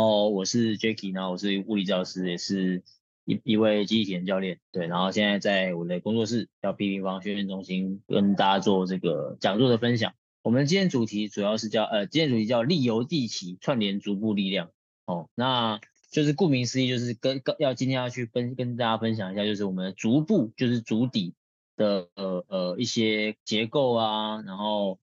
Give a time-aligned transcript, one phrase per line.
[0.00, 2.82] 后我是 Jacky，然后我是物理教师，也是
[3.24, 4.58] 一一位机器体能教练。
[4.70, 10.14] 对，然后现在在我的工作室叫 B 平方训练中心，跟大家做这个讲座的分享。
[10.42, 14.70] 我们今天主题主要是叫呃，今天主题叫力由地起，串联足部力量。
[15.04, 15.80] 哦，那
[16.10, 21.34] 就是顾名思义，就是跟跟要今天要去分跟大家分享一下，就是我们足部，就是足底
[21.76, 24.98] 的呃呃一些结构啊，然后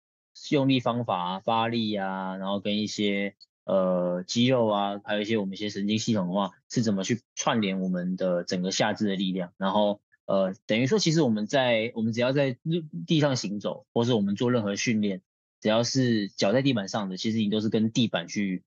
[0.52, 3.36] 用力方法啊，发力啊，然后跟一些
[3.70, 10.02] 呃肌肉啊，还有一些我们一些神经系统的话，是怎么去串联我们的整个下肢的力量，然后。
[10.30, 12.56] 呃，等于说，其实我们在我们只要在
[13.08, 15.24] 地上行走，或是我们做任何训练，
[15.60, 18.62] 只要是脚在地板上的，其实你都是跟地板去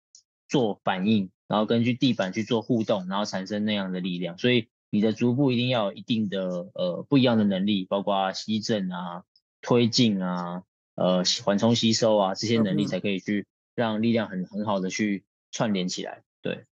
[0.49, 4.39] 做反应，然后根据地板去做互动，然后产生那样的力量。
[4.39, 9.23] 所以你的足部一定要有一定的呃不一样的能力，包括吸震啊、
[9.61, 10.65] 推进啊、
[10.97, 16.23] 呃缓冲吸收啊这些能力，才可以去让力量很很好的去串联起来。
[16.43, 16.65] 对。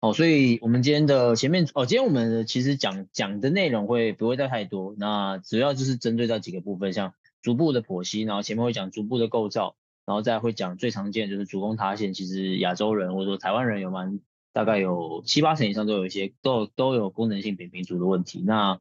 [0.00, 4.94] 哦，所以我们今天的前面哦，今天我们其实讲讲的内容会不会再太多？
[4.98, 12.12] 那主要就是针对到几个部分，像足部的剖析，然后前面会讲足部的构造，然后再会讲最常见就是足弓塌陷。
[12.12, 14.20] 其实亚洲人或者说台湾人有蛮
[14.52, 18.42] 大概有七八成以上都有一些都都有功能性扁平足的问题。
[18.46, 18.78] 那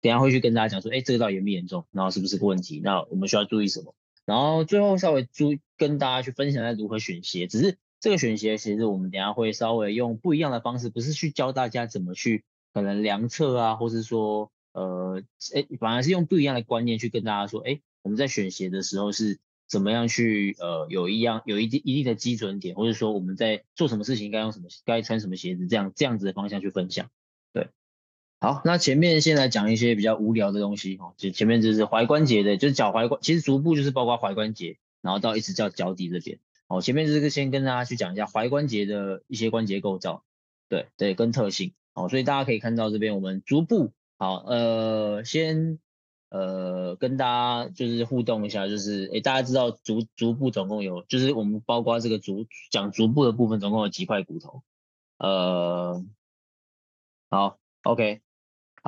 [0.00, 1.84] 等下会去跟大家讲说，哎，这个到底严不严重？
[1.90, 2.80] 然后是不是个问题？
[2.82, 3.92] 那我们需要注意什么？
[4.28, 7.78] 然后最后稍微注跟大家去分享一下如何选鞋，只是。
[8.00, 15.20] 这个选鞋其实我们等下会稍微用不一样的方式，不是去教大家怎么去可能量测啊，或是说呃，
[15.52, 27.10] 哎，反而是用不一样的观念去跟大家说，哎，我们在选鞋的时候是怎么样去呃，有一样有一定一定的基准点，或者说我们在做什么事情该用什么该穿什么鞋子，这样这样子的方向去分享。
[28.40, 36.38] 好，那前面先来讲一些比较无聊的东西哦，就前面就是踝关节的，就是脚踝关，其实足部就是包括踝关节，然后到一直到脚底这边。
[36.68, 40.22] 好，前面就是先跟大家去讲一下踝关节的一些关节构造，
[40.68, 41.72] 对对，跟特性。
[41.94, 45.80] 好，所以大家可以看到这边我们足部，好，呃，先
[46.30, 54.62] 呃跟大家就是互动一下，就是诶大家知道足足部总共有，就是我们包括这个足讲足部的部分总共有几块骨头？
[55.16, 56.04] 呃，
[57.30, 58.20] 好，OK，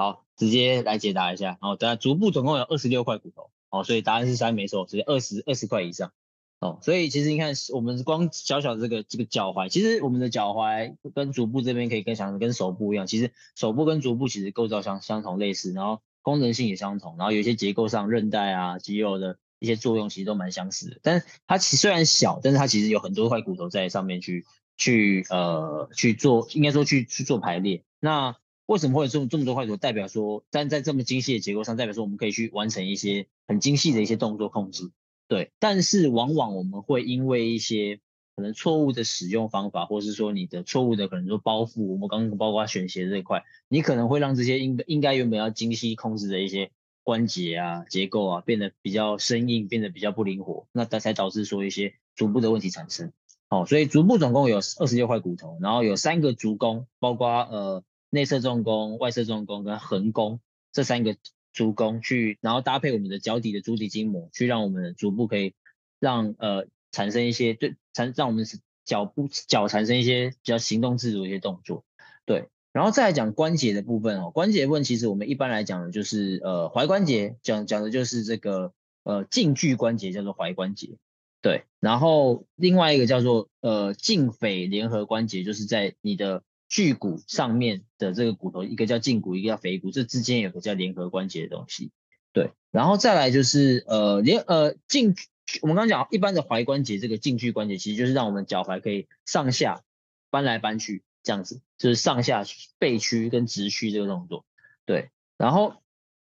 [0.00, 1.58] 好，直接来解答一下。
[1.60, 6.10] 好，大家足部总共有二十六块骨头，哦，所以答案是三没错，直接二十二十块以上。
[6.58, 20.98] 哦，所以其实你看，我们光小小的这个这个脚踝，其实我们的脚踝跟足部这边可以跟想跟手部一样，其实手部跟足部其实构造相相同类似，然后功能性也相同，然后有一些结构上韧带啊、肌肉的一些作用其实都蛮相似的。
[21.02, 24.46] 但是它其虽然小，但是它其实有很多块骨头在上面去
[24.78, 27.84] 去呃去做，应该说去去做排列。
[28.00, 28.36] 那
[28.70, 29.76] 为什么会有这么这么多块骨头？
[29.76, 34.92] 代表说，但在这么精细的结构上，代表说我们可以去完成一些很精细的一些动作控制。
[35.26, 37.98] 对，但是往往我们会因为一些
[38.36, 46.70] 可能错误的使用方法，或是说你的错误的可能说包覆，我们刚刚包括选鞋这一块，你可能会让这些应应该原本要精细控制的一些
[47.02, 53.12] 关节啊、结构啊变得比较生硬，变得比较不灵活，那它才导致说一些足部的问题产生。
[53.48, 60.40] 好，所以足部总共有二十六块骨头，然后有三个足弓，包括呃内侧纵弓、外侧纵弓跟横弓
[60.72, 61.16] 这三个。
[61.52, 65.52] 足弓去，然后搭配我们的脚底的足底筋膜，去让我们的足部可以
[65.98, 68.46] 让呃产生一些对产让我们
[68.84, 71.84] 脚部脚产生一些比较行动自如的一些动作，
[72.24, 78.72] 对，然后再来讲关节的部分哦，关节部分其实我们一般来讲的就是呃踝关节，讲讲的就是这个
[79.02, 80.98] 呃胫距关节叫做踝关节，
[81.42, 86.44] 对，然后另外一个叫做呃胫腓联合关节，就是在你的。
[86.70, 91.90] 距骨上面的这个骨头，一个叫胫骨，一个叫腓骨，这之间有个叫联合关节的东西。
[92.32, 95.16] 对，然后再来就是呃连呃胫，
[95.62, 99.82] 我们刚刚讲一般的踝关节，这个胫距关节其实就是让我们脚踝可以上下
[100.30, 102.44] 搬来搬去这样子，就是上下
[102.78, 104.44] 背屈跟直屈这个动作。
[104.86, 105.70] 对，然后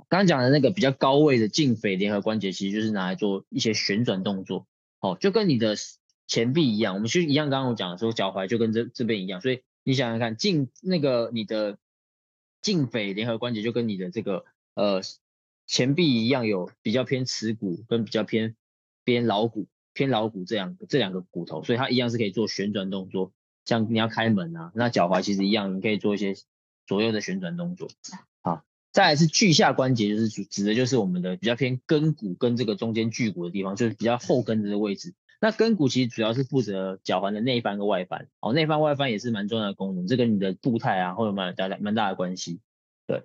[0.08, 4.68] 刚刚讲的那个比较高位的胫腓联合关节，其实就是拿来做一些旋转动作。
[5.00, 5.74] 哦，就跟你的
[6.28, 9.62] 前臂一样，我们其实一样，刚刚我讲的说脚踝就跟这这边一样，所以。
[9.88, 11.78] 你想想看，胫那个你的
[12.62, 15.00] 胫腓联合关节就跟你的这个呃
[15.66, 18.54] 前臂一样，有比较偏耻骨跟比较偏
[19.02, 23.32] 偏橈骨偏橈骨这样这两个骨头，所以它一样是可以做旋转动作。
[23.64, 26.34] 像你要开门啊，那脚踝其实一样，你可以做一些
[26.86, 27.88] 左右的旋转动作。
[28.42, 35.14] 好，再来是距下关节，就是指指的就是我们的比较偏跟骨跟这个中间距骨的地方，就是比较后跟的位置。
[35.40, 42.60] 那跟骨其实主要是负责脚踝的内翻跟外翻，哦，内翻外翻也是蛮重要的功能，这跟你的步态啊会有蛮大蛮大的关系，
[43.06, 43.22] 对，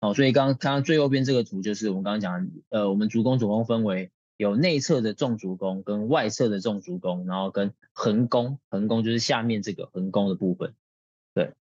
[0.00, 10.74] 哦，所以刚刚刚刚最右边这个图就是我们刚刚讲，呃，我们足弓总共分为有内侧的纵足弓跟外侧的纵足弓，然后跟横弓，横弓就是下面这个横弓的部分。
[11.32, 11.54] 对，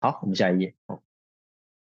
[0.00, 0.74] 好，我们下一页。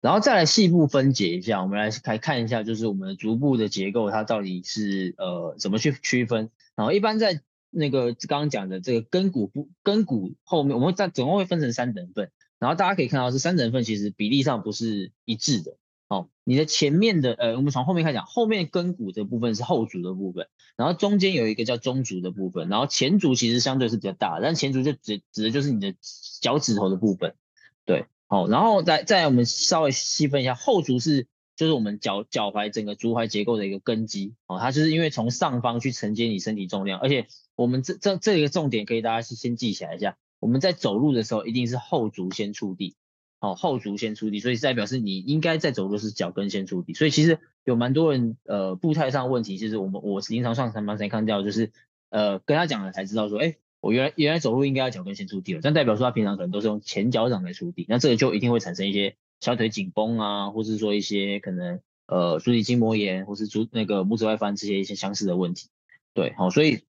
[0.03, 6.51] 然后再来细部分解一下，我们来来看一下，就是我们的足部的结构，它到底是呃怎么去区分。
[6.75, 7.41] 然后一般在
[7.71, 12.33] 那个刚刚讲的这个跟骨部跟骨后面，我们在总共会分成三等份。
[12.59, 15.77] 然后大家可以看到，是三等份其实比例上不是一致的。
[16.09, 25.95] 哦，你的前面的呃，我们从后面开始讲，后面跟骨的部分是后足的部分，然后中间有一个叫中足的部分，然后前足其实相对是比较大，但前足就指指的就是你的
[26.41, 27.37] 脚趾头的部分，
[27.85, 28.07] 对。
[28.33, 37.27] 好，然后再再我们稍微细分一下，后足是就是我们脚脚踝整个足踝结构的一个根基，哦，它就是因为从上方去承接你身体重量，而且
[37.57, 42.97] 我们这这这个重点可以大家先记起来一下，我们在走路的时候一定是后足先触地，
[43.39, 51.71] 哦，后足先触地，所以代表是你应该在走路是脚跟先触地，所以其实有蛮多人呃步态上问题，其实我们我临床上常常看到就是
[52.09, 53.57] 呃跟他讲了才知道说，哎。
[53.83, 65.69] 我原来原来走路应该要脚跟先触地了，但代表说他平常可能都是用前脚掌来触地，那这个就一定会产生一些小腿紧绷啊，或是说一些可能呃足底筋膜炎，或是足那个拇趾外翻这些一些相似的问题。
[66.15, 66.85] 对，好，所以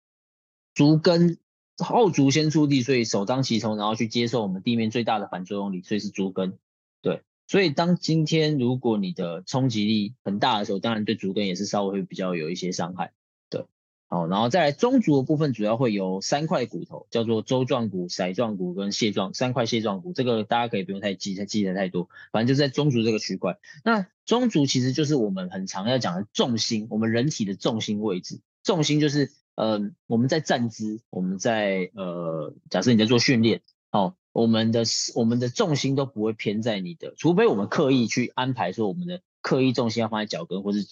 [0.74, 1.38] 足跟
[1.78, 6.58] 后足先触地，所以首当其冲，然后去接受我们地面最大的反作用力，所以是足跟。
[7.00, 13.12] 对，所以当今天如果你的冲击力很大的时候，当然对足跟也是稍微会比较有一些伤害。
[14.12, 20.12] 好，然后再来中足的部分，主要会有三块骨头，叫做舟状骨、骰状骨跟蟹状三块蟹状骨。
[20.12, 23.56] 这个大家可以不用太记，太记得太多，反正就是在中足这个区块。
[23.82, 28.42] 那中足其实就是我们很常要讲的重心，我们人体的重心位置。
[28.62, 33.62] 重心就是呃我们在站姿，我们在呃假设你在做训练，
[33.92, 34.82] 哦，我们的
[35.14, 40.86] 我们的重心都不会偏在你的，除非我们刻意去安排说我们的刻意重心要放在脚跟或是。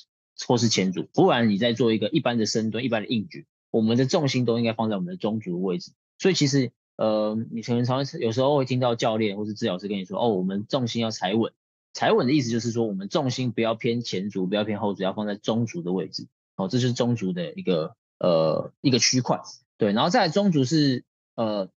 [0.47, 5.93] 或是前足，不然你在做一个一般的深蹲、一般的硬举，我们的重心都应该放在我们的中足位置。
[6.19, 11.53] 所以其实，呃，你可能常常有时候会听到教练或是治疗师跟你说，哦，我们重心要踩稳。
[11.93, 16.27] 踩稳的意思就是说，我们重心不要偏前足，不要偏后足，要放在中足的位置。
[16.57, 19.41] 哦，这就是中足的一个呃一个区块。
[19.77, 21.05] 对，然后再来中足是
[21.35, 21.69] 呃，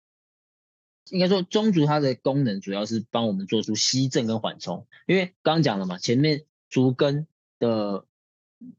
[1.10, 7.28] 应该说中足它的功能主要是帮我们做出吸震跟缓冲，因为刚刚讲了嘛，前面足跟
[7.60, 8.06] 的。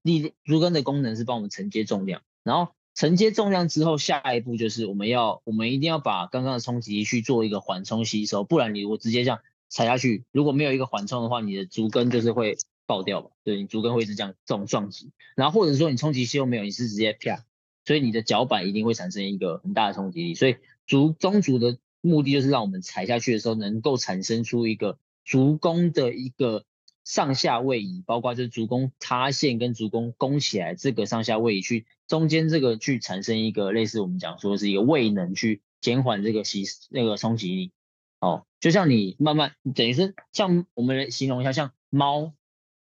[0.03, 13.31] 力足跟的功能是帮我们承接重量，然后承接重量之后，下一步就是我们要，我们一定要把刚刚的冲击去做一个缓冲吸收，不然你如果直接这样踩下去，如果没有一个缓冲的话，你的足跟就是会爆掉吧？
[13.43, 17.45] 对，你足跟会一直这样这种撞击，然后或者说你冲击吸收没有，你是直接啪，
[17.85, 26.65] 所以你的脚板一定会产生一个很大的冲击力，所以足中足的目的就是让我们踩下去的时候能够产生出一个足弓的一个。
[27.05, 37.73] 上下位移，包括就是足弓塌陷跟足弓弓起来，这个上下位移去中间这个去产生一个类似我们讲说是一个位能去减缓这个吸那个冲击力。
[38.21, 42.33] 哦，就像你慢慢等于是像我们来形容一下，像猫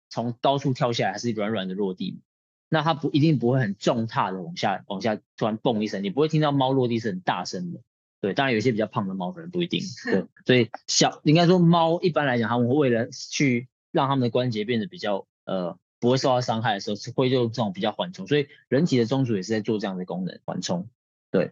[0.09, 2.19] 从高处跳下来还是软软的落地，
[2.67, 7.79] 那它不一定不会很重踏的往下往下突然蹦一声，你不会听到猫落地是很大声的。
[8.19, 9.81] 对，当然有些比较胖的猫可能不一定。
[10.03, 20.89] 对，所以小应该说猫一般来讲，它们会为了去让他们的关节变得比较呃不会受到伤害的时候，是会用这种比较缓冲，所以人体的中足也是在做这样的功能缓冲。
[21.29, 21.51] 对，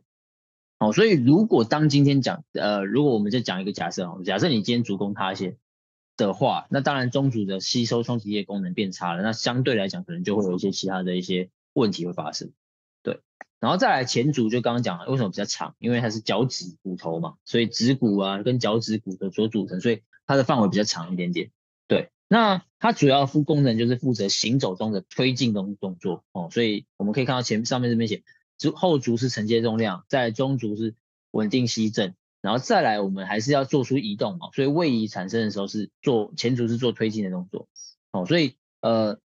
[0.79, 5.57] 好，所以如果当今天讲呃，如果我们再讲一个假设哦，假设你今天足弓塌陷
[6.17, 12.51] 的话，那当然中足的吸收冲击力功能变差了，那相对来讲可能就会有一些其他的一些问题会发生。
[13.03, 13.19] 对，
[13.59, 15.75] 然后再来前足就刚刚讲了，为什么比较长？
[15.77, 21.51] 因为它是脚趾骨头嘛，所以趾骨啊跟脚趾骨的所组成，所以它的范围比较长一点点。
[21.87, 22.09] 对。
[22.31, 28.21] 那它主要负功能就是负责行走中的推进动动作哦，所以我们可以看到前上面这边写，
[28.59, 30.93] 足后足是承接重量，在中足是
[31.31, 37.67] 稳定吸震，然后再来我们还是要做出移动嘛，所以位移产生的时候是做前足是做推进的动作
[38.11, 39.19] 哦，所以呃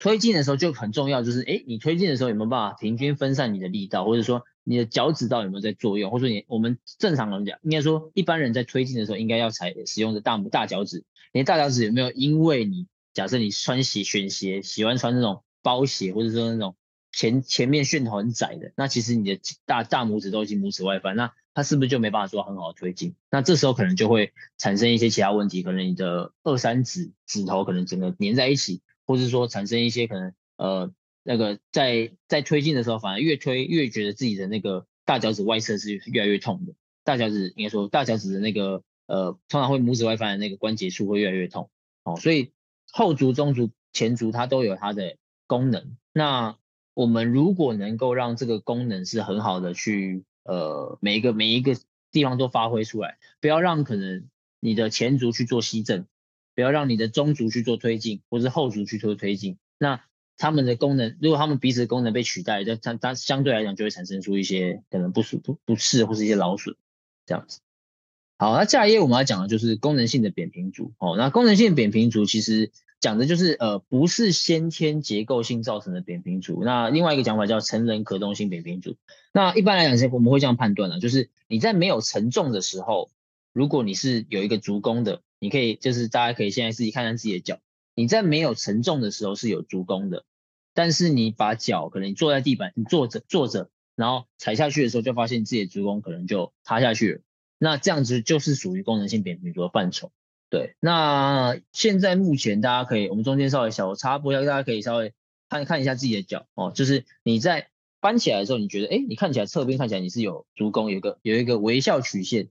[0.00, 11.04] 推进的时候就很重要，就是诶你推进的时候有没有办法平均分散你的力道，或者说你的脚趾到底有没有在作用，或者说你我们正常人讲，应该说一般人在推进的时候应该要采使用的大拇大脚趾。
[11.32, 16.76] 你的大脚趾有没有因为你假设你穿鞋选鞋喜欢穿那种包鞋，或者说那种
[17.12, 23.14] 前前面楦头很窄的，那其实你的大大拇指都已经拇指外翻，那它是不是就没办法做很好的推进？
[23.30, 30.92] 那这时候可能就会产生一些其他问题，可能你的二三指指头可能整个粘在一起，或者说产生一些可能呃
[31.28, 36.72] 那个在在推进的时候，反而越推越觉得自己的那个大脚趾外侧是越来越痛的，
[37.04, 38.82] 大脚趾应该说大脚趾的那个。
[39.10, 41.70] 呃，通常会拇指外翻的那个关节处会越来越痛，
[42.04, 42.52] 哦，所以
[42.92, 45.16] 后足、中足、前足它都有它的
[45.46, 45.96] 功能。
[46.12, 46.58] 那
[46.92, 51.74] 我们如果能够让这个功能是很好的去呃每一个每一个
[52.12, 54.28] 地方都发挥出来，不要让可能
[54.60, 56.06] 你的前足去做吸震，
[56.54, 59.56] 不要让你的中足去做推进，或是后足去做推进。
[59.78, 60.04] 那
[60.38, 66.76] 他们的功能，如果他们彼此的功能被取代，那它它相对来讲就会产生出一些可能不舒不不适或是一些劳损
[67.26, 67.60] 这样子。
[68.38, 70.92] 好，那下一页我们要讲的就是功能性的扁平足。
[70.98, 76.62] 哦，那功能性扁平足其实讲的就是呃不是先天结构性造成的扁平足。
[76.64, 78.94] 那另外一个讲法叫成人可动性扁平足。
[79.32, 83.10] 那一般来讲，我们会这样判断呢，就是你在没有承重的时候，
[83.52, 87.58] 如果你是有一个足弓的，你可以就是大家可以现在自己看看自己的脚，
[87.98, 90.24] 你在没有承重的时候是有足弓的。
[90.72, 97.20] 但是你把脚可能你坐在地板，你坐着坐着，然后踩下去的时候，就发现自己的足弓可能就塌下去了。
[97.58, 100.12] 那这样子就是属于功能性扁平足的范畴。
[100.48, 105.12] 对，那现在目前大家可以，我们中间稍微小插播一下，大家可以稍微
[105.48, 112.48] 看看一下自己的脚哦，就是你在搬起来的时候，你觉得，哎，你看起来侧边看起来你是有足弓，有个有一个微笑曲线，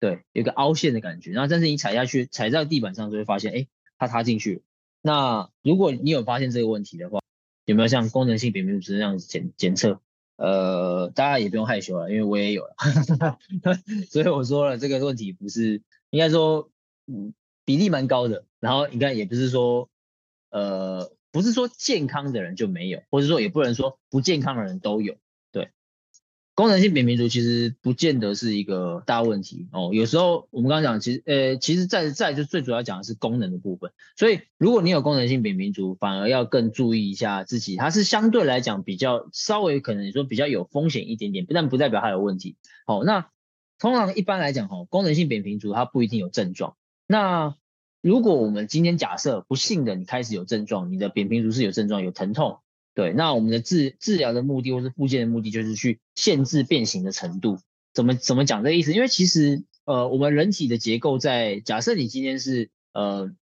[0.00, 1.30] 对，有个凹陷的感觉。
[1.30, 4.60] 然后但是你踩下去，踩在地板上就会发现，哎，它塌进去了。
[5.02, 7.20] 那如果你有发现这个问题的话，
[7.64, 10.00] 有没有像功能性扁平足这样子检检测？
[10.36, 12.74] 呃，大家也不用害羞了，因为我也有了，
[14.08, 16.70] 所以我说了这个问题不是应该说，
[17.06, 18.44] 嗯，比例蛮高的。
[18.60, 19.88] 然后应该，也不是说，
[20.50, 25.16] 呃，不是说健康的人就没有，或者说也不能说不健康的人都有。
[26.58, 29.90] 功能性扁平足其实不见得是一个大问题哦。
[29.92, 33.92] 有时候我们刚刚讲，其实呃，其实在在就最主要讲的是功能的部分。
[34.16, 42.56] 所以如果你有功能性扁平足，反而要更注意一下自己，它是相对来讲比较稍微可能你说比较有风险一点点，但不代表它有问题。
[42.86, 43.28] 好，那
[43.78, 46.74] 通常一般来讲，哈，功能性扁平足它不一定有症状。
[47.06, 47.54] 那
[48.02, 52.58] 如果我们今天假设不幸的你开始有症状，你的扁平足是有症状，有疼痛。
[52.98, 57.60] 对，那我们的治治疗的目的或是复健的目的，就是去限制变形的程度。
[57.94, 58.92] 怎么怎么讲这个意思？
[58.92, 63.32] 因为其实呃，我们人体的结构在假设你今天是呃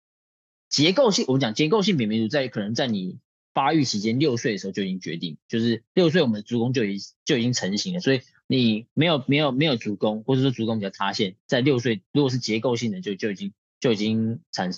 [0.69, 3.17] 结构性，我们讲结构性扁平足，在可能在你
[3.55, 8.01] 发育期间六岁的时候就已经决定，就是六岁我们的足弓就已就已经成型了。
[8.01, 14.71] 所以你没有没有没有足弓，或者说足弓比较塌陷，在六岁如果是结构性的就就已经就已经产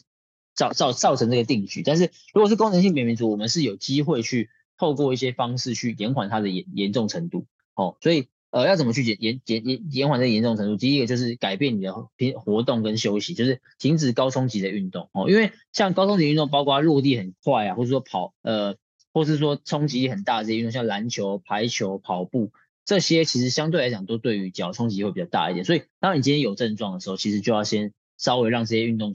[0.54, 1.82] 造造造成这个定局。
[1.82, 4.48] 但是如果是功能性扁平足，我们是有机会去。
[4.78, 10.76] 透过一些方式去延缓它的严严重程度，哦，所以呃要怎么去延延延延延缓这个严重程度？
[10.76, 18.76] 第一个就是改变你的平活动跟休息，就是停止高冲击的运动哦，因为像高冲击运动，包括落地很快啊，或者说跑呃，
[19.12, 22.52] 或是说冲击力很大的这些运动，像篮球、排球、跑步
[22.84, 25.64] 这些，其实相对来讲都对于脚冲击会比较大一点。
[25.64, 29.12] 所以当你今天有症状的时候，其实就要先稍微让这些运动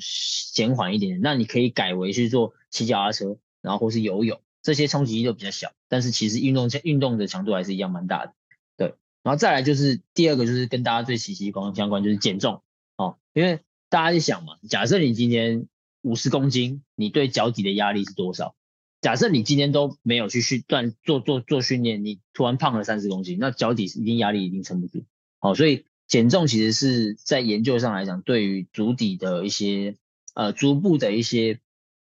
[0.54, 1.22] 减缓一点点。
[1.22, 4.40] 那你可以改为去做骑脚踏车，然后或是游泳。
[4.64, 8.34] 这些冲击力都比较小，但是其实运动运动的强度还是一样蛮大的，
[8.78, 8.96] 对。
[9.22, 12.64] 然后再来就是第二个，就是跟大家最息息相关，就是减重
[12.96, 13.18] 哦。
[13.34, 15.68] 因为大家在想嘛，假设你今天
[16.02, 18.56] 五十公斤，你对脚底的压力是多少？
[19.02, 25.04] 假设你今天都没有去训锻做做做训练，你突然胖了三十公斤，那脚底一定压力一定撑不住。
[25.42, 29.98] 哦，所以减重其实是在研究上来讲，对于足底的一些
[30.34, 31.60] 呃足部的一些。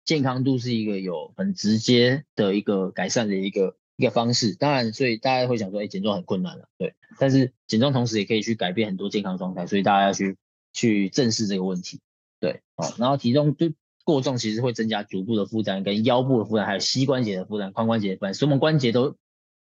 [0.03, 6.95] 健康度是一个有很直接的一个改善的一个一个方式，当然，所以大家会想说，哎，减重很困难了，对。
[7.19, 10.37] 但是减重同时也可以去改变很多健康状态，所以大家要去
[10.73, 11.99] 去正视这个问题，
[12.39, 12.61] 对。
[12.75, 13.71] 哦，然后体重就
[14.03, 19.15] 过重，其实会增加足部的负担、跟腰部的负担，还有膝关节的负担、髋关节的负担，所以我们关节都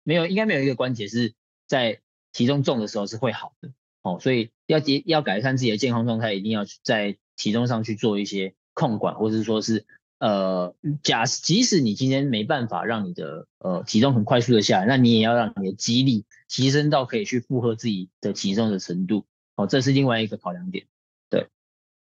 [0.03, 1.33] 没有，应该没有一个关节是
[1.67, 3.71] 在体重重的时候是会好的。
[4.01, 9.85] 哦，所以要节要改善自己的健康状态，一定要在体重上去做一些控管，或者说是。
[10.23, 19.25] 呃，假即使你今天没办法让你的呃体重很快速的下来，那你也要让你的肌力提升到可以去负荷自己的体重的程度。
[19.57, 20.85] 哦，这是另外一个考量点。
[21.29, 21.49] 对，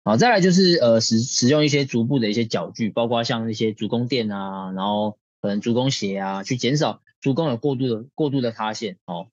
[0.04, 8.98] 好，再来就是呃使使用一些足部的一些脚具，包括像一些足弓垫啊，然后可能足弓鞋啊，去减少足弓有过度的过度的塌陷。
[9.04, 9.26] 哦，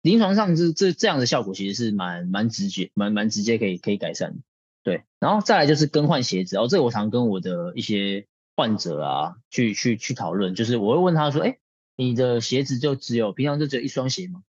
[0.00, 4.38] 临床上这这这样的效果其实是蛮蛮直觉，蛮蛮直接可以可以改善的。
[4.82, 6.56] 对，然后再来就是更换鞋子。
[6.56, 8.26] 哦，这个我常跟我的一些
[8.60, 11.56] 患者啊，去去去讨论，就是我会问他说，哎，
[11.96, 14.42] 你的鞋子就只有平常就只有一双鞋吗？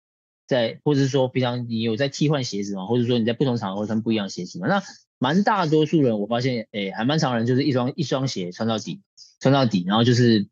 [0.48, 2.88] 在，或者是说平常你有在替换鞋子吗？
[2.88, 4.68] 或者说你在不同场合穿不一样鞋子吗？
[4.68, 4.82] 那
[5.20, 9.04] 蛮大多数人我发现，哎，还蛮常人就是一双一双鞋穿到底，
[9.40, 10.48] 穿到底，然后就是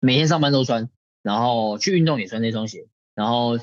[0.00, 0.90] 每天上班都穿，
[1.22, 3.58] 然后去运动也穿那双鞋，然后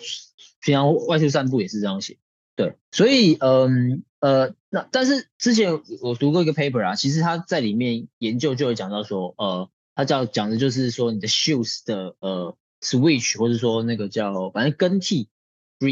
[0.64, 2.18] 平常外出散步也是这双鞋。
[2.56, 15.30] 对，所以嗯呃，那但是之前我读过一个 paper 啊，其实他在里面研究就会讲到说，呃，他叫讲的就是说你的 shoes 的呃 switch，或者说那个叫反正更替。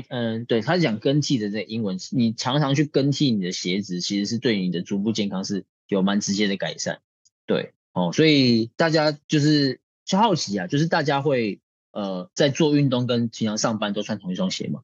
[0.10, 7.02] 嗯，对，他讲更替的这英文，你常常去更替你的鞋子，其实是对你的足部健康是有蛮直接的改善。
[7.46, 11.60] 对，哦，所以大家就是就好奇啊，就是大家会
[11.92, 14.82] 呃在做运动跟平常上班都穿同一双鞋吗？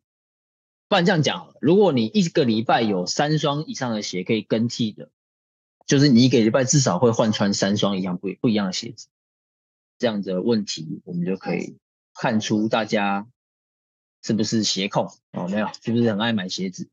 [0.90, 5.10] 不然这样讲，如果你一个礼拜有三双以上的鞋可以更替的，
[5.86, 9.08] 就是你一个礼拜至少会换穿三双一样不不一样的鞋子，
[9.98, 11.78] 这样的问题我们就可以
[12.14, 13.26] 看出大家。
[14.22, 15.48] 是不是鞋控哦？
[15.48, 16.90] 没有，是不是很爱买鞋子？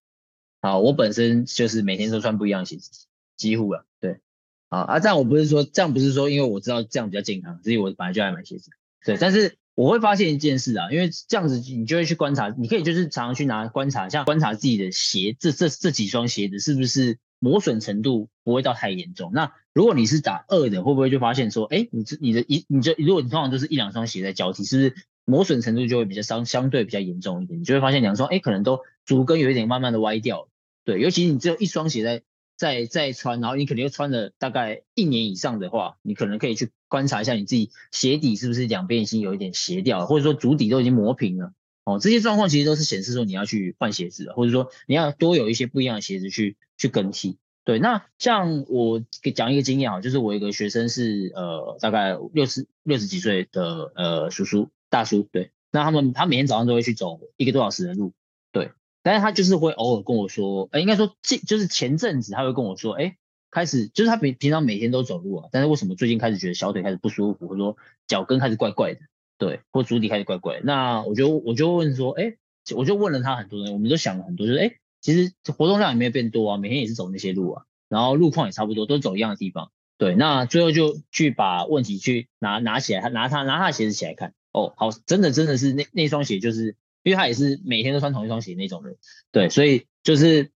[0.62, 3.85] 好，我本身就是每天都穿不一样的鞋子，几乎了。
[3.99, 4.21] 对，
[4.69, 8.71] 好啊，这样我不是说这样不是说，因为我知道这样比较健康，所以我本来就爱买鞋子。
[9.05, 19.30] 对，但是我会发现一件事啊，因为这样子你就会去观察，你可以就是常常去拿观察，像观察自己的鞋，这这这几双鞋子是不是磨损程度不会到太严重？
[19.33, 25.06] 那如果你是打二的，会不会就发现说，哎，你这你的一你这如果你通常都是一两双鞋在交替，是不是？
[25.28, 30.47] 磨损程度就会比较相相对比较严重一点，你就会发现两双哎，可能都足跟有一点慢慢的歪掉，
[30.85, 32.23] 对，尤其你只有一双鞋在
[32.56, 41.52] 再再穿，然后你可能又穿了大概一年以上的话，你可能可以去观察一下你自己鞋底是不是两边已经有一点斜掉，或者说足底都已经磨平了，
[41.84, 54.70] 哦，这些状况其实都是显示说你要去换鞋子，或者说你要多有一些不一样的鞋子去去更替，对，那像我给讲一个经验啊，就是我一个学生是呃大概六十六十几岁的呃叔叔。
[54.88, 58.12] 大叔，对，那他们他每天早上都会去走一个多小时的路，
[58.52, 58.70] 对，
[59.06, 63.16] 但是他就是会偶尔跟我说，哎，应该说近就是前阵子他会跟我说，哎，
[63.52, 67.76] 开始就是他平平常每天都走路啊，但是为什么最近开始觉得小腿开始不舒服，或者说
[68.08, 69.00] 脚跟开始怪怪的，
[69.38, 72.34] 对，或足底开始怪怪的，那我就我就问说，哎，
[72.75, 84.32] 我就问了他很多人，我们都想了很多，就是哎，其实活动量也没有变多啊，每天也是走那些路啊，然后路况也差不多，都走一样的地方，对，那最后就去把问题去拿拿起来，他拿他拿他的鞋子起来看。
[84.50, 88.96] 哦，好，真的真的是那那双鞋，就是因为他也是每天都穿同一双鞋那种人，
[89.30, 90.50] 对，所以就是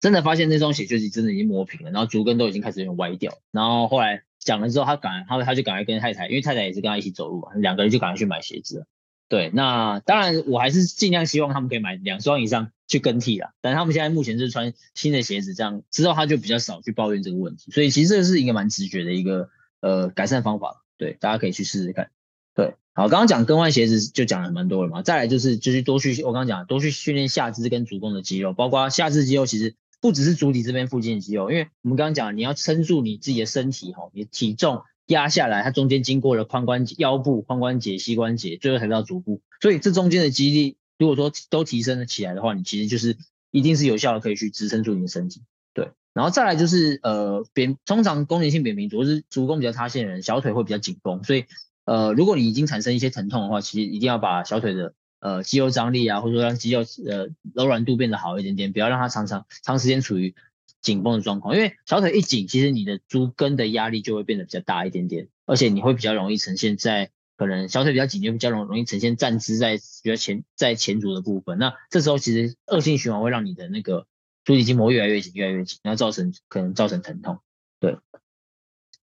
[0.00, 8.86] 真的发现那双鞋就是真的已经磨平了，然后足跟都已经开始有点歪掉，然后后来讲了之后，他赶他他就赶快跟太太，因为太太也是跟他一起走路嘛，两个人就赶快去买鞋子了，
[9.28, 19.50] 对，那当然我还是尽量希望他们可以买两双以上去更替啦，但他们现在目前是穿新的鞋子，这样之后他就比较少去抱怨这个问题，所以其实这是一个蛮直觉的一个
[19.80, 22.12] 呃改善方法，对，大家可以去试试看，
[22.54, 22.74] 对。
[22.92, 43.16] 好，刚刚讲更换鞋子就讲了蛮多了嘛，再来就是就是多去我刚刚讲多去训练下肢跟足弓的肌肉，包括下肢肌肉，其实不只是足底这边附近的肌肉，因为我们刚刚讲你要撑住你自己的身体哈，你体重压下来，它中间经过了髋关节、腰部、髋关节、膝关节，最后才到足部，所以这中间的肌力如果说都提升了起来的话，你其实就是
[43.52, 51.46] 一定是有效的可以去支撑住你的身体，对，然后再来就是呃扁，通常功能性扁平足是足弓比较塌陷的人，小腿会比较紧绷，所以。
[51.90, 60.36] 呃，如果你已经产生一些疼痛的话，其实一定要把小腿的呃肌肉张力啊，或者说让肌肉呃柔软度变得好一点点，不要让它常常长时间处于
[60.80, 61.56] 紧绷的状况。
[61.56, 71.58] 因为小腿一紧，其实你的足跟的压力就会变得比较大一点点，而且你会比较容易呈现在可能小腿比较紧，就比较容容易呈现站姿在比较前在前足的部分。
[71.58, 74.06] 那这时候其实恶性循环会让你的那个
[74.44, 77.40] 足底筋膜越来越紧，越来越紧，然后造成可能造成疼痛。
[77.80, 77.98] 对。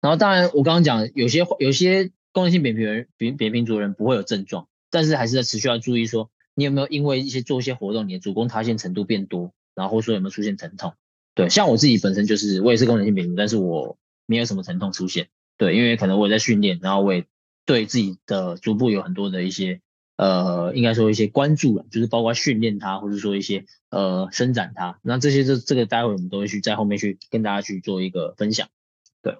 [0.00, 2.12] 然后当然我刚刚讲有些有些。
[2.36, 10.92] 功能性扁平人、扁扁平足的人不会有症状，但是还是要持续要注意说，你有没有因为一些做一些活动，你的足弓塌陷程度变多，然后说有没有出现疼痛？
[11.34, 13.96] 对，像我自己本身就是，我也是功能性扁平，但是我
[14.26, 15.28] 没有什么疼痛出现。
[15.56, 17.24] 对，因为可能我也在训练，然后我也
[17.64, 19.80] 对自己的足部有很多的一些
[20.18, 24.98] 呃，应该说一些关注了，就是包括训练它，或者说一些呃伸展它。
[25.00, 28.68] 那这些这这个待会我们都会去在后面去跟大家去做一个分享。
[29.22, 29.38] 对，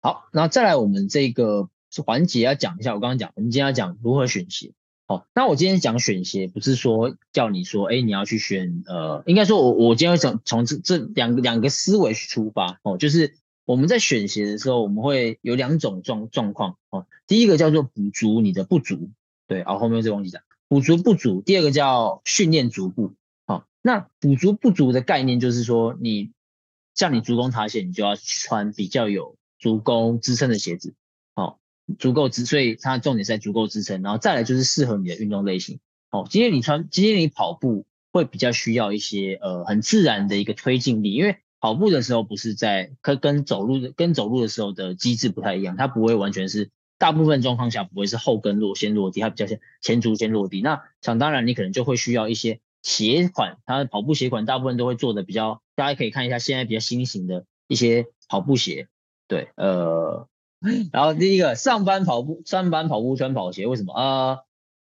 [0.00, 1.68] 好，那再来我们这个。
[1.92, 4.72] 是环节要讲一下，我刚刚讲，我们今天要讲如何选鞋。
[5.06, 13.34] 好，那我今天讲选鞋，不是说叫你说，哎，你要去选，呃，应该说我我今天会从从这这两个两个思维去出发，哦，就是
[13.66, 19.10] 我们在选鞋的时候，我们会有两种状状况，哦，第一个叫做补足你的不足，
[19.46, 23.12] 对，啊，后面再忘记讲，补足不足，第二个叫训练足部，
[23.44, 26.30] 好，那补足不足的概念就是说，你
[26.94, 30.94] 像你足弓塌陷，你就要穿比较有足弓支撑的鞋子。
[31.98, 35.80] 足够支，所以它重点在足够支撑，然后再来就是适合你的运动类型。
[36.10, 50.60] 哦，今天你穿，今天你跑步会比较需要一些呃很自然的一个推进力，因为跑步的时候不是在跟跟走路的跟走路的时候的机制不太一样，它不会完全是大部分状况下不会是后跟落先落地，它比较像前足先落地。
[50.60, 58.88] 那想当然你可能就会需要一些鞋款，它的跑步鞋款大部分都会做的比较，大家可以看一下现在比较新型的一些跑步鞋，
[59.28, 60.28] 对，呃。
[60.92, 63.92] 然后第一个，上班跑步，上班跑步穿跑鞋，为什么？
[63.94, 64.38] 呃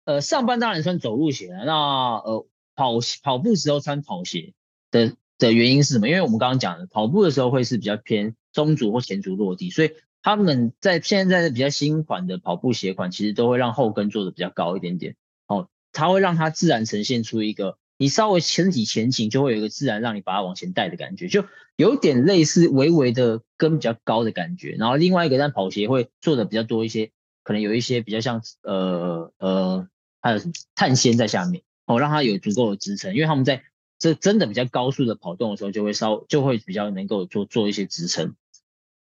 [0.05, 1.73] 呃，上班当然穿走路鞋，那
[2.17, 4.53] 呃跑跑步时候穿跑鞋
[4.91, 6.07] 的的原因是什么？
[6.07, 15.15] 因为我们刚刚讲的，跑步的时候会是比较偏中足或前足落地，所以他们在现在的比较新款的跑步鞋款，其实都会让后跟做的比较高一点点，
[15.47, 17.77] 哦，它会让它自然呈现出一个。
[17.97, 21.45] 你稍微身体前倾，就会有一个自然让你把它往前带的感觉，就
[21.77, 24.75] 有点类似微微的跟比较高的感觉。
[24.77, 27.11] 然后另外一个，但跑鞋会做的比较多一些，
[27.43, 29.87] 可能有一些比较像呃呃，
[30.21, 33.13] 还有什么碳纤在下面哦，让它有足够的支撑。
[33.15, 33.63] 因为他们在
[33.97, 38.35] 这真的比较高速的跑动的时候，就会稍就会比较能够做做一些支撑。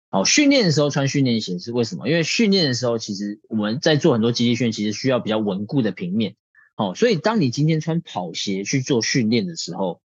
[0.10, 2.10] 好，训练的时候穿训练鞋是为什么？
[2.10, 6.36] 因为训练的时候，其实我们在做很多肌力训练，其实需要比较稳固的平面。
[6.82, 10.02] 哦，所以当你今天穿跑鞋去做训练的时候，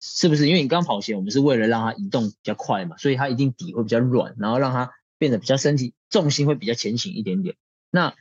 [0.00, 7.54] 是不是因为你刚跑鞋，我们是为了让它移动比较快嘛，所以它一定底会比较软，然后让它变得比较身体重心会比较前倾一点点。
[7.92, 8.14] 那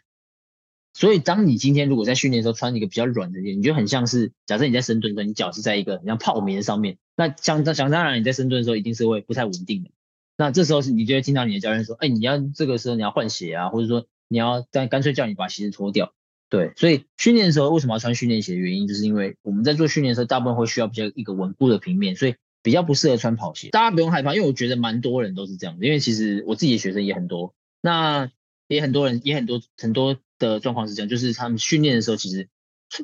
[0.93, 9.89] 所以当你今天如果在训练的时候穿一个比较软的鞋，你就很像是假设你在深蹲的，你脚是在一个很像泡棉上面，那想想当然你在深蹲的时候一定是会不太稳定的。
[10.37, 16.13] 那这时候是你就会听到你的教练说，哎，你要这个时候你要换鞋啊，或者说你要干干脆叫你把鞋子脱掉。
[16.49, 22.33] 对，所以训练的时候为什么要穿训练鞋的原因，就是因为我们在做训练的时候，大部分会需要比较一个稳固的平面，所以
[22.63, 23.69] 比较不适合穿跑鞋。
[23.69, 28.31] 大家不用害怕，因为我觉得蛮多人都是这样的，因为其实我自己的学生也很多，那
[28.67, 32.47] 也很多人也很多很多的状况是这样，就是他们训练的时候，其实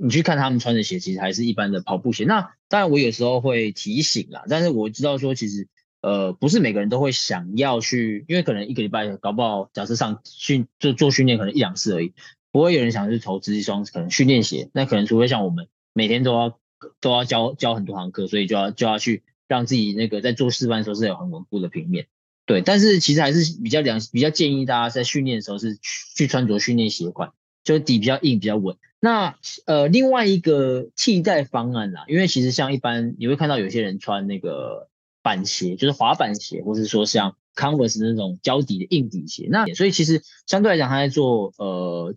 [0.02, 2.26] 你去看他们穿的鞋，其实还是一般的跑步鞋。
[2.26, 5.68] 那当然我有时候会提醒啦，但是我知道说其实
[6.02, 12.14] 呃不是每个人都会想要去，因为可能一个礼拜搞不好，假设上训就做训练可能一两次而已。
[12.56, 16.58] 不会有人想去投资一双可能训练鞋，那可能除非像我们每天都要
[17.02, 22.08] 都要教教很多堂课，所以就要就要去让自己那个在做示范的时候是有很稳固的平面，
[22.46, 22.62] 对。
[22.62, 25.78] 但是其实还是比较良比较建议大家在训练的时候是
[26.16, 27.34] 去，穿着训练鞋款，
[27.66, 28.78] 就是底比较硬比较稳。
[29.02, 34.88] 那呃另外一个替代方案啦，因为其实像一般你会看到有些人穿那个
[35.22, 42.16] 板鞋，就是滑板鞋，或是说像 Converse 那种胶底的硬底鞋，那所以其实相对来讲他在做呃。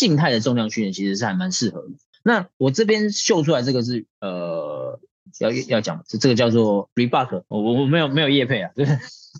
[0.00, 1.90] 静态的重量训练其实是还蛮适合的。
[2.22, 4.98] 那我这边秀出来这个是呃
[5.40, 8.92] 要要讲，这这个叫做 Reebok，我我没有没有叶配啊，就是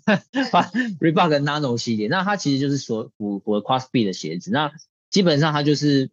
[1.01, 2.07] Reebok Nano 系列。
[2.09, 4.51] 那它其实就是说符合 CrossFit 的鞋子。
[4.51, 4.71] 那
[5.09, 6.11] 基本上它就是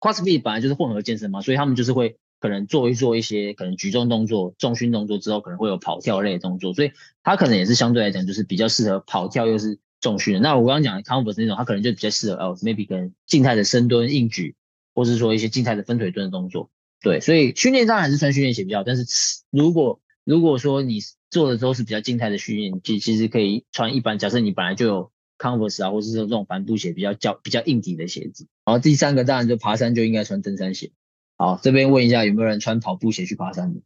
[0.00, 6.90] CrossFit 本来就是混合健身嘛，所以他们就是会可能做一做一些可能举重动作、重训动作之后，可能会有跑跳类的动作，所以
[7.22, 9.78] 它可能也是相对来讲就是比较适合跑跳又是。
[10.00, 14.54] 重训，那我刚刚讲的 Converse 那种，它可能就比较适合哦，maybe 跟静态的深蹲、硬举，
[14.94, 16.70] 或是说一些静态的分腿蹲的动作。
[17.00, 18.84] 对，所以训练上还是穿训练鞋比较好。
[18.84, 19.04] 但是
[19.50, 24.18] 如果如果说你做的都是比较静态的训练，其其实可以穿一般。
[24.18, 28.46] 假设你本来就有 Converse 啊，或是说这种帆布鞋比较较比较硬底的鞋子。
[28.64, 30.92] 然后第三个当然就爬山就应该穿登山鞋。
[31.36, 33.80] 好，这边问一下有没有人穿跑步鞋去爬山的？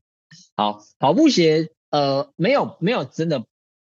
[0.57, 3.45] 好，跑步鞋呃没有没有真的。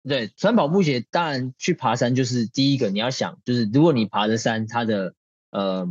[0.04, 5.12] 对，穿跑步鞋当然去爬山就是第一个你要想，就是如果你爬的山，它的
[5.50, 5.86] 呃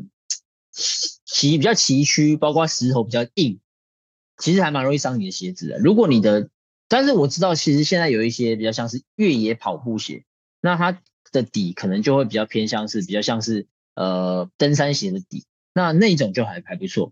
[0.72, 3.60] 崎比较崎岖，包括石头比较硬，
[4.38, 5.78] 其实还蛮容易伤你的鞋子的。
[5.78, 6.50] 如果你的，
[6.88, 10.24] 但是我知道其实现在有一些比较像是越野跑步鞋，
[10.62, 11.00] 那它
[11.32, 17.12] 的底可能就会比较偏向是比较像是呃登山鞋的底，那那种就还还不错。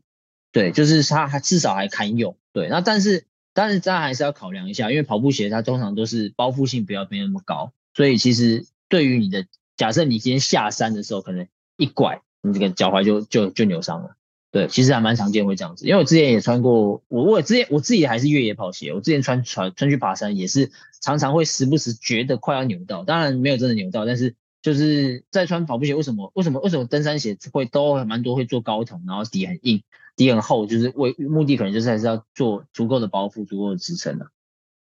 [0.51, 2.37] 对，就是它还至少还堪用。
[2.53, 3.25] 对，那但是。
[3.55, 14.15] 但是大家还是要考量一下，因为跑步鞋它通常都是包覆性不要没那么高，所以其实对于你的假设，你今天下山的时候，可能一拐，你这个脚踝就就就扭伤了。
[14.51, 29.83] 对，其实还蛮常见会这样子，因为我之前也穿过，我我之前我自己还是越野跑鞋，我之前穿穿穿去爬山也是常常会时不时觉得快要扭到，当然没有真的扭到，但是就是在穿跑步鞋，为什么为什么为什么登山鞋会都蛮多会做高筒，然后底很硬。
[30.15, 34.27] 底很厚，就是为目的可能就是还是要做足够的包覆、足够的支撑的。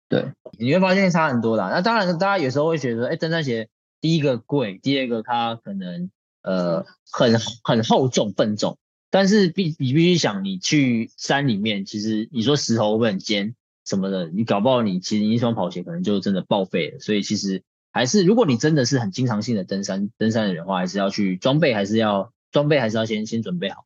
[0.08, 1.70] 对，你会发现差很多啦。
[1.70, 3.68] 那当然，大家有时候会觉得，哎，登山鞋
[4.00, 6.10] 第一个贵，第二个它可能
[6.42, 8.76] 呃很很厚重、笨重。
[9.10, 13.54] 但是必你必须想，你去山里面，其实你说石头会不会很尖
[13.86, 16.98] 什么的，你搞不好你其实一双跑鞋可能就真的报废了。
[16.98, 23.84] 所以其实还是，如果你真的是很经常性的登山登山的人的话，还是要去装备，还是要装备还是要先先准备好。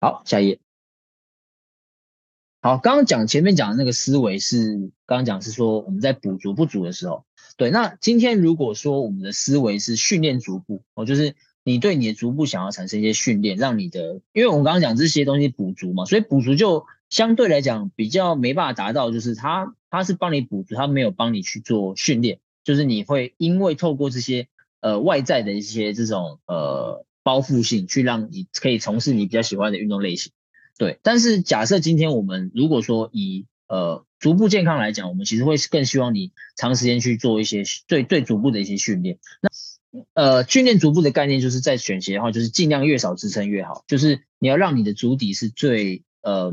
[0.00, 0.60] 好，下一页。
[2.60, 7.24] 好，刚刚讲前面讲的那个思维是，刚刚讲是说我们在补足不足的时候，
[7.56, 7.70] 对。
[7.70, 24.48] 那今天如果说我们的思维是训练足部，哦，就是你对你的足部想要产生一些训练，让你的，因为我们刚刚讲这些东西补足嘛，所以补足就相对来讲比较没办法达到，就是它它是帮你补足，它没有帮你去做训练，就是你会因为透过这些。
[24.80, 30.30] 呃外在的一些这种呃包覆性，去让你可以从事你比较喜欢的运动类型。
[30.78, 39.18] 对，但是假设今天我们如果说以呃足部健康来讲，我们其实会更希望你长时间去做一些最最足部的一些训练。
[39.40, 39.50] 那
[40.14, 46.52] 呃训练足部的概念就是在选鞋的话，就是尽量越少支撑越好，就是你要让你的足底是最呃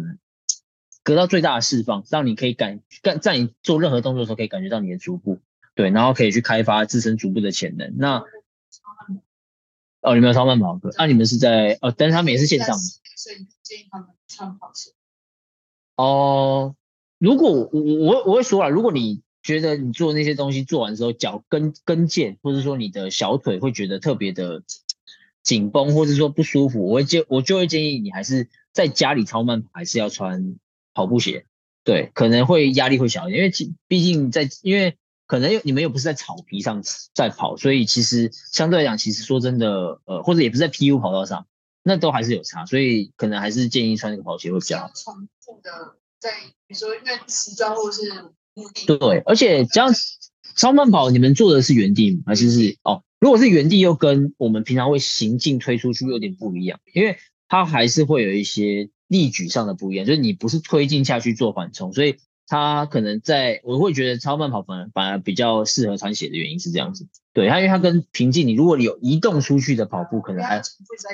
[1.03, 5.37] 得到最大的释放，让你可以感感在你做任何动作的时候可以感觉到你的足部，
[5.75, 7.93] 对，然后可以去开发自身足部的潜能。
[7.97, 8.23] 那
[10.03, 10.79] 哦，你们有超慢跑？
[10.97, 12.83] 那、你们是在哦，但是他们也是线上的。
[13.15, 14.91] 所以建议他们穿跑鞋。
[15.95, 16.75] 哦，
[17.17, 24.63] 如果我我我会说啊，如果你觉得你做那些东西做完之后，脚跟跟腱或者说你的小腿会觉得特别的
[25.41, 30.55] 紧绷，或者说不舒服，我会建我就会建议你还是在家里超慢跑，还是要穿
[30.93, 31.45] 跑步鞋。
[31.85, 36.83] 对，可能会压力会小一点，因为毕竟在因为可能又你们又不是在草皮上
[37.13, 41.45] 在跑，所以其实相对来讲，其实说真的，呃，或者也不是在 PU 跑道上。
[41.85, 44.89] 那都还是有差，所以可能还是建议穿那个跑鞋会比较好。
[44.95, 46.31] 重复的在，
[46.65, 48.09] 比如说因为时装或是
[48.53, 48.85] 目的。
[48.85, 49.93] 对，而且这样
[50.55, 52.23] 超慢跑，你们做的是原地吗？
[52.27, 53.03] 还是是哦？
[53.19, 57.17] 如果是原地，又跟我们平常会行进推出去有点不一样，因为
[57.49, 62.15] 它还是会有一些力矩上的不一样，就是你不是推进下去做缓冲，所以
[62.47, 67.07] 它可能在我会觉得超慢跑反而反而比较适合穿鞋的原因是这样子。
[67.33, 70.61] 对，它因为它跟平静，你如果有移动出去的跑步，可能还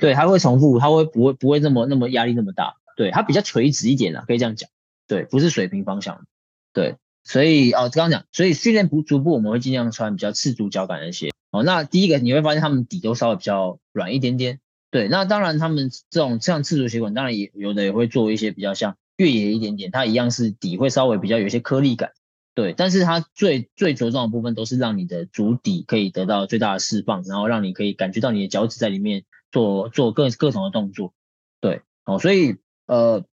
[0.01, 2.75] 对，它会重复，它会不会不会那么那么压力那么大？
[2.97, 4.69] 对，它比较垂直一点啦，可以这样讲。
[5.07, 6.25] 对，不是水平方向。
[6.73, 11.29] 对，所以哦，刚刚讲，所以训练不足部，我们会尽量穿比较赤足脚感的鞋。
[11.51, 14.59] 哦，那第一个你会发现他们底都稍微比较软一点点。
[14.91, 22.13] 对，那当然他们这种像赤足鞋款，当然也有的也会做一些比较像越野一点点，它一样是底会稍微比较有一些颗粒感。
[22.55, 31.13] 对，但是它最最着重的部分都是让你的足底可以得到最大的释放，然后让你可以感觉到你的脚趾在里面做做各各种的动作。
[31.59, 32.55] 对，哦，所以
[32.87, 33.25] 呃，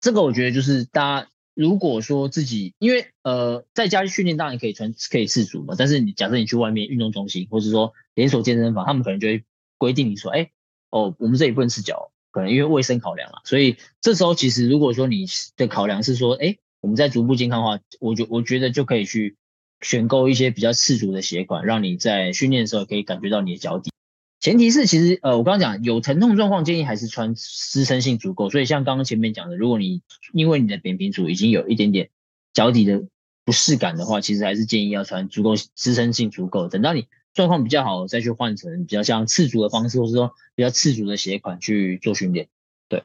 [0.00, 9.44] 这个我觉得就是大家如果说自己因为呃在家训练当然可以穿可以次足嘛，但是你假设你去外面运动中心或是说连锁健身房，他们可能就会
[9.76, 10.50] 规定你说，哎，
[10.90, 13.42] 哦，我们这里不能赤脚，可能因为卫生考量啊。
[13.44, 16.56] 所以这时候其实如果说你的考量是说，哎。
[16.80, 19.36] 我们在足部健康化，我觉我觉得就可以去
[19.80, 23.90] 选购一些比较次足的鞋款，让你在训练的时候可以感觉到你的脚底。
[24.38, 28.48] 前提是其实呃，我刚刚讲有疼痛状况，建议还是穿支撑性足够。
[28.48, 32.10] 所以像刚刚前面讲的，如果你因为你的扁平足已经有一点点
[32.54, 33.02] 脚底的
[33.44, 36.68] 不适感的话，其实还是建议要穿足够支撑性足够。
[36.68, 42.48] 等到你状况比较好，再去换成比较像次足的方式，或是说比较次足的鞋款去做训练。
[42.88, 43.04] 对，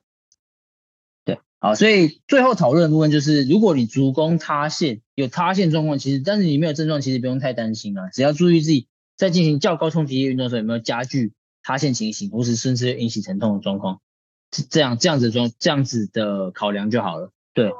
[1.23, 14.01] 对好，所以最后讨论的部分就是，如果你足弓塌陷有塌陷状况，其实但是你没有症状，其实不用太担心啊，只要注意自己在进行较高冲击力运动的时候有没有加剧塌陷情形，或是甚至引起疼痛的状况，
[14.49, 17.29] 这样这样子状这样子的考量就好了。
[17.53, 17.71] 对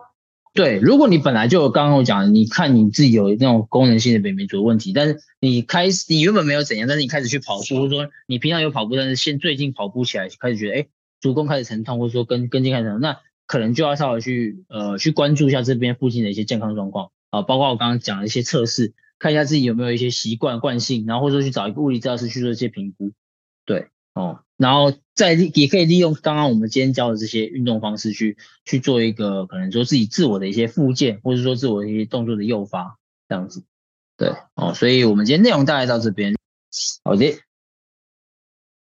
[0.53, 10.87] 对，如果你本来就刚刚我讲的，你看你自己有那种功能性的扁平足的问题，但是你开始你原本没有怎样，但是你开始去跑步，或者说你平常有跑步，但是现最近跑步起来开始觉得哎
[11.19, 17.09] 足弓开始疼痛，或者说跟跟腱开始疼痛，那可能就要稍微去呃去关注一下这边附近的一些健康状况。
[17.31, 23.11] 啊，包括我刚刚讲的一些测试，看一下自己有没有一些习惯惯性，然后或者说去找一个物理治疗师去做一些评估，
[23.65, 33.63] 对哦，然后再也可以利用刚刚我们今天教的这些运动方式去去做一个可能说自己自我的一些复健，或者说自我的一些动作的诱发这样子，
[34.17, 36.35] 对哦，所以我们今天内容大概到这边，
[37.03, 37.33] 好的。